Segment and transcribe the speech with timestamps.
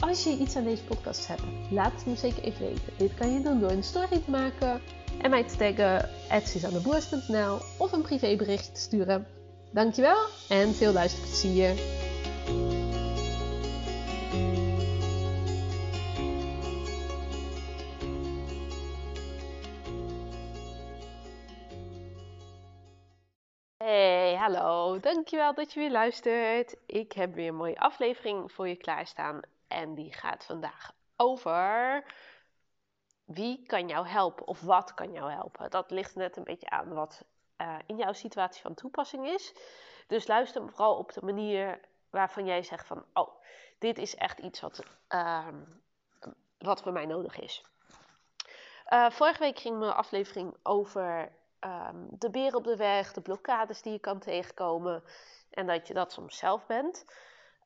[0.00, 2.92] Als je iets aan deze podcast hebt, laat het me zeker even weten.
[2.96, 4.80] Dit kan je doen door een story te maken
[5.22, 6.08] en mij te taggen
[6.46, 9.26] @suzanneboers.nl of een privébericht te sturen.
[9.72, 10.92] Dankjewel en veel.
[23.76, 25.00] Hey, hallo.
[25.00, 26.76] Dankjewel dat je weer luistert.
[26.86, 29.40] Ik heb weer een mooie aflevering voor je klaarstaan.
[29.70, 32.04] En die gaat vandaag over
[33.24, 35.70] wie kan jou helpen of wat kan jou helpen.
[35.70, 37.24] Dat ligt net een beetje aan wat
[37.60, 39.54] uh, in jouw situatie van toepassing is.
[40.06, 43.04] Dus luister vooral op de manier waarvan jij zegt van...
[43.12, 43.42] Oh,
[43.78, 45.46] dit is echt iets wat, uh,
[46.58, 47.64] wat voor mij nodig is.
[48.88, 53.82] Uh, vorige week ging mijn aflevering over um, de beren op de weg, de blokkades
[53.82, 55.02] die je kan tegenkomen
[55.50, 57.04] en dat je dat soms zelf bent.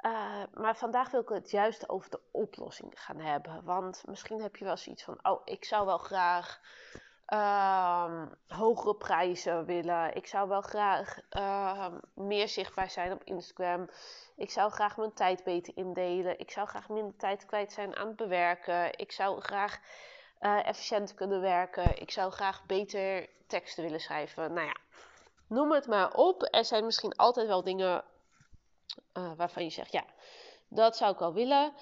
[0.06, 3.64] Uh, maar vandaag wil ik het juist over de oplossing gaan hebben.
[3.64, 6.61] Want misschien heb je wel zoiets van: oh, ik zou wel graag
[7.28, 10.14] uh, hogere prijzen willen.
[10.14, 13.88] Ik zou wel graag uh, meer zichtbaar zijn op Instagram.
[14.36, 16.39] Ik zou graag mijn tijd beter indelen.
[16.39, 18.98] Ik zou graag minder tijd kwijt zijn aan het bewerken.
[18.98, 19.78] Ik zou graag
[20.41, 22.00] uh, efficiënter kunnen werken.
[22.00, 24.52] Ik zou graag beter teksten willen schrijven.
[24.52, 24.77] Nou ja,
[25.46, 26.48] noem het maar op.
[26.50, 28.05] Er zijn misschien altijd wel dingen
[29.14, 30.04] uh, waarvan je zegt, ja,
[30.68, 31.72] dat zou ik wel willen.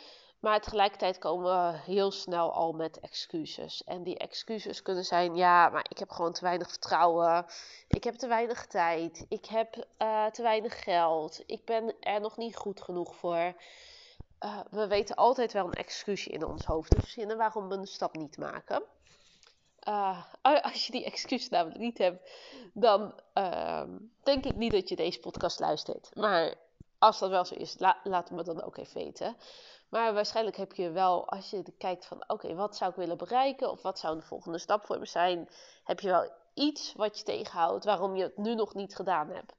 [0.42, 3.84] Maar tegelijkertijd komen we heel snel al met excuses.
[3.84, 7.46] En die excuses kunnen zijn: ja, maar ik heb gewoon te weinig vertrouwen.
[7.88, 9.26] Ik heb te weinig tijd.
[9.28, 11.42] Ik heb uh, te weinig geld.
[11.46, 13.54] Ik ben er nog niet goed genoeg voor.
[14.40, 17.86] Uh, we weten altijd wel een excuusje in ons hoofd te verzinnen waarom we een
[17.86, 18.82] stap niet maken.
[20.42, 22.30] Als je die excuus namelijk niet hebt,
[22.72, 23.82] dan uh,
[24.22, 26.10] denk ik niet dat je deze podcast luistert.
[26.14, 26.54] Maar
[27.02, 29.36] als dat wel zo is, la laat me dan ook even weten.
[29.88, 33.70] Maar waarschijnlijk heb je wel, als je kijkt van oké, wat zou ik willen bereiken?
[33.70, 35.48] Of wat zou de volgende stap voor me zijn?
[35.84, 39.52] Heb je wel iets wat je tegenhoudt waarom je het nu nog niet gedaan hebt?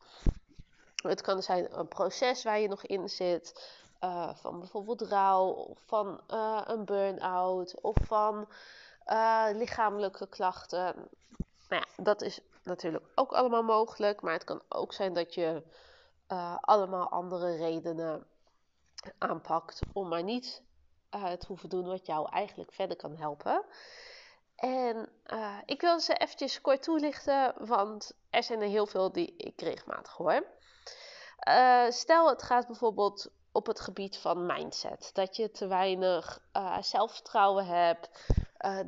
[0.95, 3.73] Het kan zijn een proces waar je nog in zit.
[4.01, 8.47] Uh, van bijvoorbeeld rouw, of van uh, een burn-out, of van
[9.07, 10.95] uh, lichamelijke klachten.
[11.69, 14.21] Nou ja, dat is natuurlijk ook allemaal mogelijk.
[14.21, 15.63] Maar het kan ook zijn dat je
[16.33, 18.25] uh, allemaal andere redenen
[19.17, 20.63] aanpakt om maar niet
[21.15, 23.65] uh, te hoeven doen wat jou eigenlijk verder kan helpen.
[24.55, 29.33] En uh, ik wil ze eventjes kort toelichten, want er zijn er heel veel die
[29.37, 30.45] ik regelmatig hoor.
[31.89, 35.09] stel, het gaat bijvoorbeeld op het gebied van mindset.
[35.13, 36.39] Dat je te weinig
[36.79, 38.09] zelfvertrouwen hebt,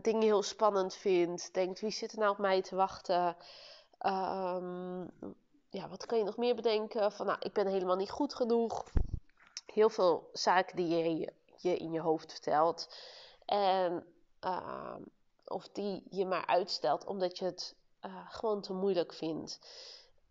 [0.02, 3.36] dingen heel spannend vindt, denkt wie zit er nou op mij te wachten.
[4.06, 5.12] Um,
[5.76, 7.12] ja, wat kan je nog meer bedenken?
[7.12, 8.86] Van nou, ik ben helemaal niet goed genoeg.
[9.66, 12.96] Heel veel zaken die je je in je hoofd vertelt.
[13.46, 14.06] En
[14.42, 14.96] uh,
[15.46, 17.76] of die je maar uitstelt omdat je het
[18.06, 19.60] uh, gewoon te moeilijk vindt.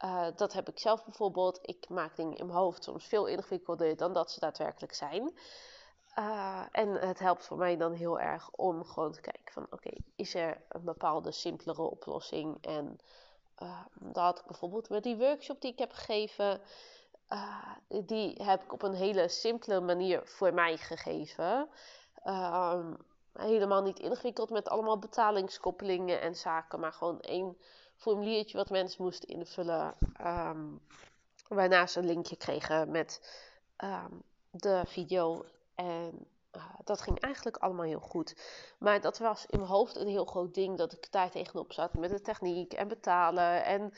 [0.05, 1.59] Uh, dat heb ik zelf bijvoorbeeld.
[1.63, 5.33] Ik maak dingen in mijn hoofd soms veel ingewikkelder dan dat ze daadwerkelijk zijn.
[6.19, 9.91] Uh, en het helpt voor mij dan heel erg om gewoon te kijken van oké,
[10.17, 12.59] is er een bepaalde simpelere oplossing?
[12.61, 13.01] En
[13.63, 16.61] uh, dat ik bijvoorbeeld met die workshop die ik heb gegeven.
[17.29, 17.73] Uh,
[18.05, 21.69] die heb ik op een hele simpele manier voor mij gegeven.
[22.25, 22.79] Uh,
[23.33, 26.81] helemaal niet ingewikkeld met allemaal betalingskoppelingen en zaken.
[26.81, 27.57] Maar gewoon één
[27.97, 29.95] formuliertje wat mensen moesten invullen.
[30.21, 30.81] Um,
[31.49, 33.41] waarna ze een linkje kregen met
[34.51, 35.45] de video.
[35.75, 38.37] En uh, dat ging eigenlijk allemaal heel goed.
[38.79, 41.95] Maar dat was in mijn hoofd een heel groot ding dat ik daar tegenop zat
[41.95, 43.65] met de techniek en betalen.
[43.65, 43.93] En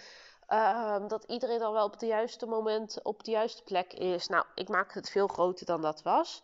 [0.48, 4.26] uh, dat iedereen dan wel op het juiste moment op de juiste plek is.
[4.26, 6.42] Nou, ik maak het veel groter dan dat was.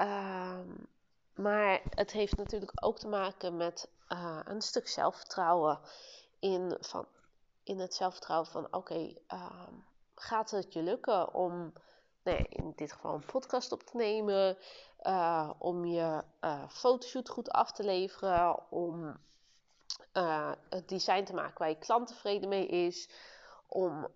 [0.00, 0.58] Uh,
[1.34, 5.80] maar het heeft natuurlijk ook te maken met uh, een stuk zelfvertrouwen.
[6.38, 7.06] In, van,
[7.62, 9.74] in het zelfvertrouwen van oké, ehm,
[10.14, 11.72] gaat het je lukken om
[12.48, 14.58] in dit geval een podcast op te nemen,
[15.02, 19.16] uh, om je uh, fotoshoot goed af te leveren, om
[20.12, 23.10] uh, het design te maken waar je klant tevreden mee is,
[23.66, 24.06] om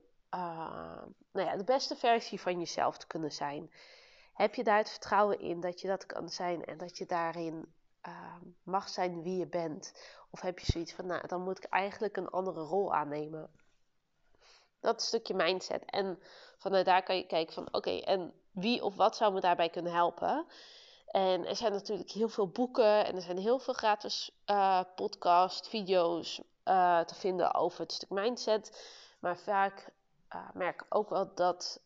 [1.32, 3.70] nou ja, de beste versie van jezelf te kunnen zijn.
[4.32, 7.74] heb je daar het vertrouwen in dat je dat kan zijn en dat je daarin
[8.62, 9.92] mag zijn wie je bent?
[10.30, 13.50] Of heb je zoiets van, nou, dan moet ik eigenlijk een andere rol aannemen?
[14.86, 15.84] Dat stukje mindset.
[15.84, 16.18] En
[16.58, 19.92] vanuit daar kan je kijken van, oké, en wie of wat zou me daarbij kunnen
[19.92, 20.46] helpen?
[21.06, 25.68] En er zijn natuurlijk heel veel boeken en er zijn heel veel gratis uh, podcast,
[25.68, 28.90] video's uh, te vinden over het stuk mindset.
[29.20, 29.92] Maar vaak
[30.34, 31.80] uh, merk ik ook wel dat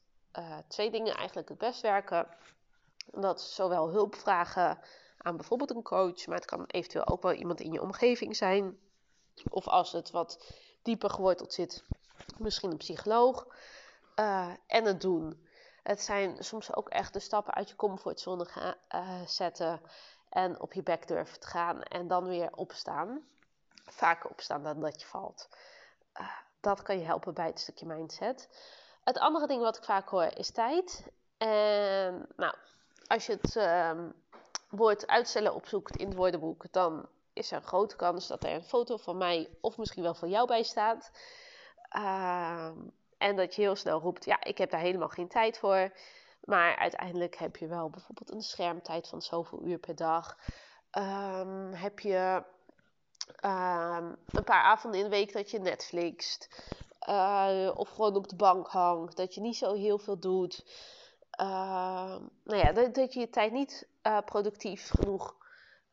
[0.68, 2.26] twee dingen eigenlijk het best werken.
[3.06, 4.78] Dat zowel hulp vragen
[5.18, 8.78] aan bijvoorbeeld een coach, maar het kan eventueel ook wel iemand in je omgeving zijn.
[9.50, 11.84] Of als het wat dieper geworteld zit,
[12.38, 13.46] misschien een psycholoog.
[14.66, 15.48] en het doen.
[15.82, 19.80] Het zijn soms ook echt de stappen uit je comfortzone gaan, uh, zetten
[20.28, 23.24] en op je bek durven te gaan en dan weer opstaan.
[23.86, 25.48] Vaker opstaan dan dat je valt.
[26.20, 26.28] Uh,
[26.60, 28.48] dat kan je helpen bij het stukje mindset.
[29.04, 31.04] Het andere ding wat ik vaak hoor is tijd.
[31.38, 32.54] En nou,
[33.06, 34.14] als je het um,
[34.68, 38.64] woord uitstellen opzoekt in het woordenboek, dan is er een grote kans dat er een
[38.64, 41.10] foto van mij of misschien wel van jou bij staat.
[41.96, 42.70] Uh,
[43.18, 45.92] en dat je heel snel roept, ja, ik heb daar helemaal geen tijd voor.
[46.44, 50.36] Maar uiteindelijk heb je wel bijvoorbeeld een schermtijd van zoveel uur per dag.
[50.98, 52.42] Um, heb je
[53.44, 56.48] um, een paar avonden in de week dat je Netflixt.
[57.08, 59.16] Uh, of gewoon op de bank hangt.
[59.16, 60.64] Dat je niet zo heel veel doet.
[61.40, 65.36] Uh, nou ja, dat, dat, je je tijd niet uh, productief genoeg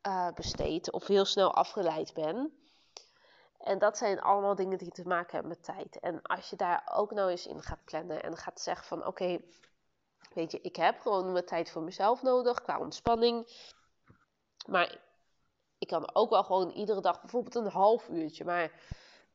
[0.01, 0.91] eh, besteedt.
[0.91, 2.49] Of heel snel afgeleid bent.
[3.67, 5.99] En dat zijn allemaal dingen die te maken hebben met tijd.
[5.99, 9.39] En als je daar ook nou eens in gaat plannen en gaat zeggen van oké,
[10.33, 13.47] weet je, ik heb gewoon mijn tijd voor mezelf nodig qua ontspanning.
[14.67, 14.97] Maar
[15.77, 18.71] ik kan ook wel gewoon iedere dag bijvoorbeeld een half uurtje maar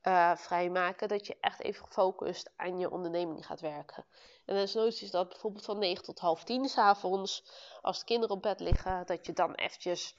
[0.03, 1.09] uh, vrijmaken.
[1.09, 4.05] Dat je echt even gefocust aan je onderneming gaat werken.
[4.45, 7.45] En dan is dat bijvoorbeeld van 9 tot half 10 s avonds.
[7.81, 10.17] Als de kinderen op bed liggen, dat je dan eventjes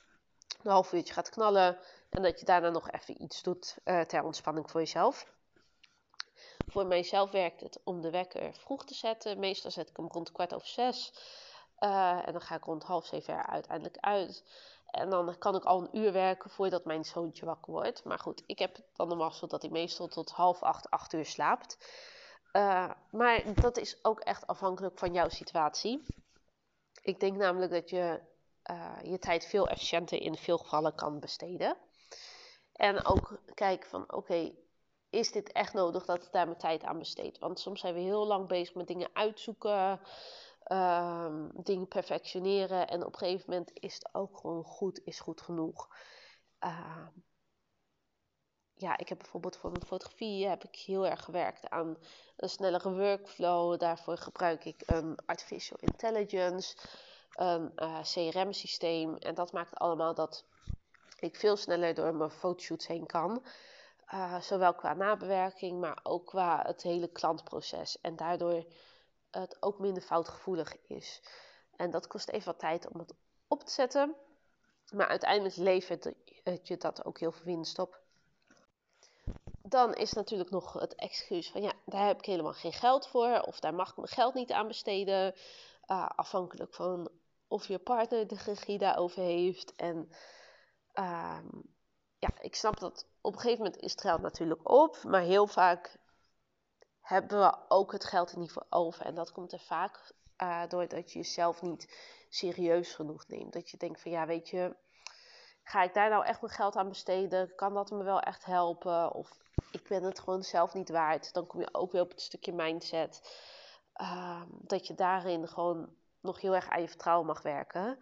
[0.63, 1.77] een half uurtje gaat knallen.
[2.09, 5.31] En dat je daarna nog even iets doet uh, ter ontspanning voor jezelf.
[6.67, 9.39] Voor mijzelf werkt het om de wekker vroeg te zetten.
[9.39, 11.13] Meestal zet ik hem rond kwart over zes.
[11.79, 14.43] Uh, en dan ga ik rond half zeven uiteindelijk uit.
[14.85, 18.03] En dan kan ik al een uur werken voordat mijn zoontje wakker wordt.
[18.03, 21.25] Maar goed, ik heb dan de mazzel dat hij meestal tot half acht, acht uur
[21.25, 21.77] slaapt.
[22.53, 26.05] Uh, maar dat is ook echt afhankelijk van jouw situatie.
[27.01, 28.19] Ik denk namelijk dat je
[28.71, 31.77] uh, je tijd veel efficiënter in veel gevallen kan besteden.
[32.73, 34.51] En ook kijken van oké,
[35.09, 37.39] is dit echt nodig dat ik daar mijn tijd aan besteed?
[37.39, 39.99] Want soms zijn we heel lang bezig met dingen uitzoeken,
[40.67, 42.87] um, dingen perfectioneren.
[42.87, 45.87] En op een gegeven moment is het ook gewoon goed, is goed genoeg.
[46.59, 47.07] Uh,
[48.73, 51.97] ja, ik heb bijvoorbeeld voor mijn fotografie heb ik heel erg gewerkt aan
[52.35, 53.79] een snellere workflow.
[53.79, 56.77] Daarvoor gebruik ik een artificial intelligence
[57.35, 59.17] een uh, eh, CRM-systeem.
[59.17, 60.45] En dat maakt allemaal dat
[61.19, 63.43] ik veel sneller door mijn fotoshoots heen kan.
[64.13, 68.01] Uh, zowel qua nabewerking, maar ook qua het hele klantproces.
[68.01, 68.65] En daardoor
[69.31, 71.21] het ook minder foutgevoelig is.
[71.75, 73.13] En dat kost even wat tijd om het
[73.47, 74.15] op te zetten.
[74.91, 76.13] Maar uiteindelijk levert
[76.63, 78.01] je dat ook heel veel winst op.
[79.61, 83.39] Dan is natuurlijk nog het excuus van ja, daar heb ik helemaal geen geld voor.
[83.39, 85.35] Of daar mag ik mijn geld niet aan besteden.
[85.87, 87.09] Uh, afhankelijk van
[87.47, 89.75] of je partner de regie daarover heeft.
[89.75, 90.09] En
[90.93, 91.47] ehm,
[92.17, 95.47] ja, ik snap dat op een gegeven moment is het geld natuurlijk op, maar heel
[95.47, 95.97] vaak
[97.01, 99.05] hebben we ook het geld er niet voor over.
[99.05, 101.97] En dat komt er vaak uh, doordat je jezelf niet
[102.29, 103.53] serieus genoeg neemt.
[103.53, 104.75] Dat je denkt van ja, weet je,
[105.63, 107.55] ga ik daar nou echt mijn geld aan besteden?
[107.55, 109.13] Kan dat me wel echt helpen?
[109.13, 109.37] Of
[109.71, 111.33] ik ben het gewoon zelf niet waard.
[111.33, 113.39] Dan kom je ook weer op het stukje mindset.
[113.93, 117.99] Ehm, dat je daarin gewoon nog heel erg aan je vertrouwen mag werken.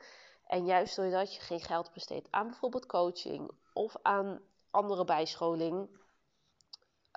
[0.48, 6.00] En juist doordat je geen geld besteedt aan bijvoorbeeld coaching of aan andere bijscholing,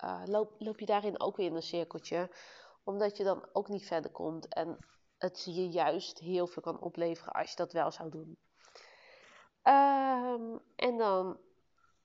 [0.05, 2.31] uh, loop, loop je daarin ook weer in een cirkeltje.
[2.85, 4.49] Omdat je dan ook niet verder komt.
[4.49, 4.79] En
[5.19, 8.39] het je juist heel veel kan opleveren als je dat wel zou doen.
[9.63, 11.39] Um, en dan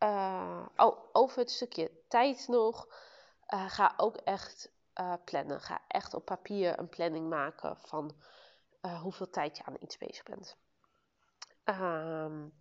[0.04, 2.88] uh, oh, over het stukje tijd nog.
[3.54, 4.72] Uh, ga ook echt
[5.24, 5.62] plannen.
[5.62, 8.16] Ga echt op papier een planning maken van
[8.82, 10.58] uh, hoeveel tijd je aan iets bezig bent.
[11.66, 12.54] Um,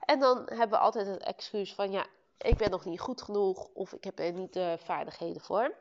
[0.00, 2.06] en dan hebben we altijd het excuus van ja,
[2.38, 5.74] ik ben nog niet goed genoeg of ik heb er niet de vaardigheden voor.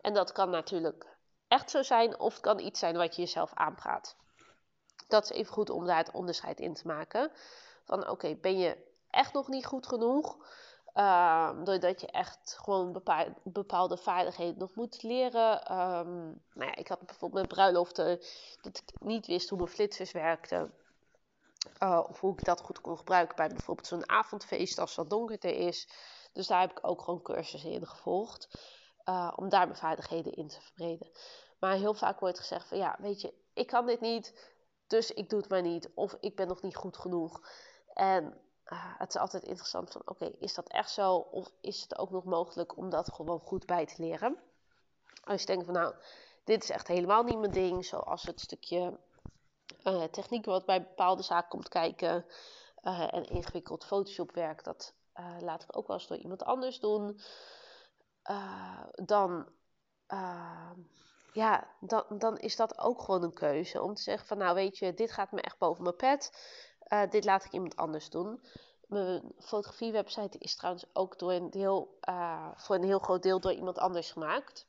[0.00, 1.16] En dat kan natuurlijk
[1.48, 4.16] echt zo zijn of het kan iets zijn wat je jezelf aanpraat.
[5.08, 7.32] Dat is even goed om daar het onderscheid in te maken.
[7.84, 8.76] Van oké, ben je
[9.10, 10.36] echt nog niet goed genoeg?
[11.00, 13.02] Um, doordat je echt gewoon
[13.44, 15.72] bepaalde vaardigheden nog moet leren.
[15.78, 18.20] Um, nou ja, ik had bijvoorbeeld met bruiloften
[18.60, 20.74] dat ik niet wist hoe mijn flitsers werkten.
[21.82, 25.54] Uh, of hoe ik dat goed kon gebruiken bij bijvoorbeeld zo'n avondfeest als het donkerder
[25.54, 25.88] is.
[26.32, 28.60] Dus daar heb ik ook gewoon cursussen in gevolgd.
[29.04, 31.10] Uh, om daar mijn vaardigheden in te verbreden.
[31.58, 34.52] Maar heel vaak wordt gezegd van ja, weet je, ik kan dit niet,
[34.86, 35.90] dus ik doe het maar niet.
[35.94, 37.40] Of ik ben nog niet goed genoeg.
[37.94, 38.40] En
[38.72, 41.14] uh, het is altijd interessant van oké, is dat echt zo?
[41.14, 44.36] Of is het ook nog mogelijk om dat gewoon goed bij te leren?
[45.24, 45.94] Als je denkt van nou,
[46.44, 47.84] dit is echt helemaal niet mijn ding.
[47.84, 48.98] Zoals het stukje
[49.84, 52.26] uh, techniek wat bij bepaalde zaken komt kijken.
[52.82, 54.94] Uh, en ingewikkeld Photoshop werk, dat
[55.40, 57.20] laat ik ook wel eens door iemand anders doen.
[59.04, 59.48] dan
[61.32, 63.82] ja, dan, dan is dat ook gewoon een keuze.
[63.82, 66.32] Om te zeggen van nou weet je, dit gaat me echt boven mijn pet.
[66.88, 68.40] Uh, dit laat ik iemand anders doen.
[68.86, 74.10] Mijn fotografiewebsite is trouwens ook door uh, voor een heel groot deel door iemand anders
[74.10, 74.66] gemaakt.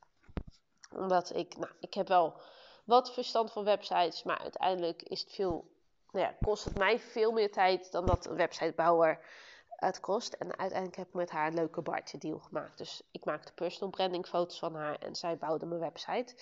[0.96, 2.40] Omdat ik, nou, ik heb wel
[2.84, 5.70] wat verstand van websites, maar uiteindelijk is het veel,
[6.10, 9.24] nou ja, kost het mij veel meer tijd dan dat een websitebouwer
[9.68, 10.32] het kost.
[10.32, 12.78] En uiteindelijk heb ik met haar een leuke bartje deal gemaakt.
[12.78, 16.34] Dus ik maakte personal branding foto's van haar en zij bouwde mijn website.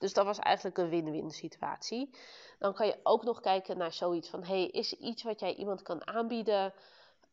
[0.00, 2.10] Dus dat was eigenlijk een win-win situatie.
[2.58, 5.54] Dan kan je ook nog kijken naar zoiets van: hey, is er iets wat jij
[5.54, 6.74] iemand kan aanbieden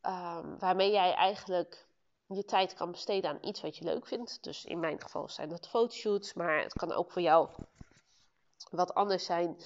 [0.01, 1.85] um, waarmee jij eigenlijk
[2.27, 4.43] je tijd kan besteden aan iets wat je leuk vindt?
[4.43, 7.49] Dus in mijn geval zijn dat fotoshoots, maar het kan ook voor jou
[8.71, 9.57] wat anders zijn,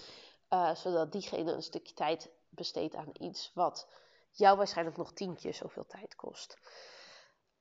[0.49, 3.87] uh, zodat diegene een stukje tijd besteedt aan iets wat
[4.31, 6.57] jou waarschijnlijk nog tien keer zoveel tijd kost.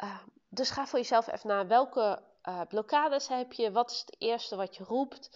[0.04, 4.16] Uh, dus ga voor jezelf even naar welke uh, blokkades heb je, wat is het
[4.18, 5.30] eerste wat je roept.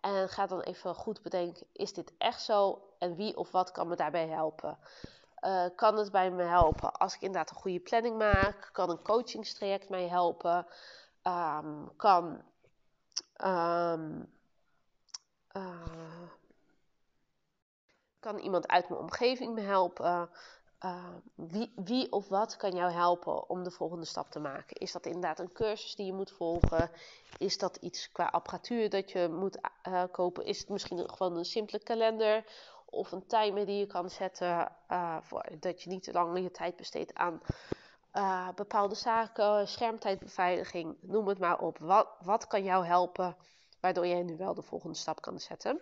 [0.00, 3.88] En ga dan even goed bedenken, is dit echt zo en wie of wat kan
[3.88, 4.78] me daarbij helpen?
[5.40, 8.68] Uh, kan het bij me helpen als ik inderdaad een goede planning maak?
[8.72, 10.66] Kan een coachingstraject mij helpen?
[11.22, 12.42] Um, kan,
[13.44, 14.32] um,
[15.52, 16.28] uh,
[18.20, 20.30] kan iemand uit mijn omgeving me helpen?
[20.84, 21.04] Uh,
[21.34, 24.76] wie, wie, of wat kan jou helpen om de volgende stap te maken?
[24.76, 26.90] Is dat inderdaad een cursus die je moet volgen?
[27.38, 29.58] Is dat iets qua apparatuur dat je moet
[29.88, 30.44] uh, kopen?
[30.44, 32.44] Is het misschien gewoon een simpele kalender
[32.84, 36.50] of een timer die je kan zetten, uh, voor, dat je niet te lang je
[36.50, 37.40] tijd besteedt aan
[38.54, 41.78] bepaalde zaken, schermtijdbeveiliging, noem het maar op.
[41.78, 43.36] Wat, wat kan jou helpen
[43.80, 45.80] waardoor jij nu wel de volgende stap kan zetten?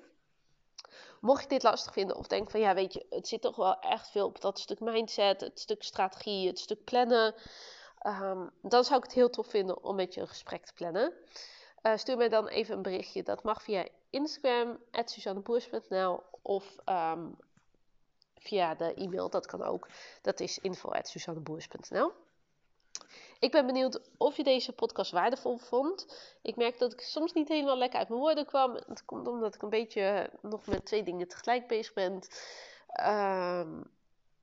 [1.27, 3.79] Mocht je dit lastig vinden of denk van ja, weet je, het zit toch wel
[3.79, 7.35] echt veel op dat stuk mindset, het stuk strategie, het stuk plannen.
[8.07, 11.13] Um, dan zou ik het heel tof vinden om met je een gesprek te plannen.
[11.83, 13.23] Uh, stuur mij dan even een berichtje.
[13.23, 17.37] Dat mag via Instagram, suzanneboers.nl of um,
[18.39, 19.31] via de e-mail.
[19.31, 19.89] Dat kan ook.
[20.23, 22.13] Dat is info.suzanneboers.nl
[23.39, 26.07] ik ben benieuwd of je deze podcast waardevol vond.
[26.43, 28.75] Ik merk dat ik soms niet helemaal lekker uit mijn woorden kwam.
[28.75, 32.13] Het komt omdat ik een beetje nog met twee dingen tegelijk bezig ben.
[33.07, 33.91] Um,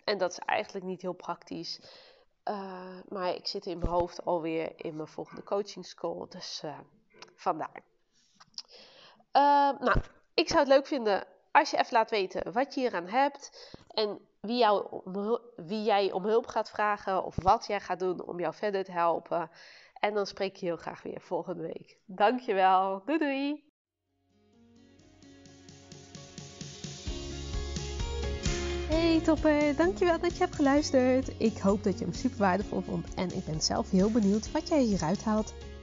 [0.03, 1.79] en dat is eigenlijk niet heel praktisch.
[2.49, 6.27] Uh, maar ik zit in mijn hoofd alweer in mijn volgende coaching school.
[6.29, 6.79] Dus uh,
[7.35, 7.83] vandaar.
[9.33, 10.01] Uh, nou,
[10.33, 11.23] ik zou het leuk vinden
[11.53, 13.71] als je even laat weten wat je hieraan hebt.
[13.87, 14.65] En wie,
[15.55, 18.91] wie jij om hulp gaat vragen of wat jij gaat doen om jou verder te
[18.91, 19.49] helpen.
[19.99, 21.97] En dan spreek je heel graag weer volgende week.
[22.05, 23.01] Dankjewel.
[23.05, 23.71] Doei doei.
[28.89, 31.41] Hey topper, dankjewel dat je hebt geluisterd.
[31.41, 34.67] Ik hoop dat je hem super waardevol vond en ik ben zelf heel benieuwd wat
[34.67, 35.53] jij hieruit haalt.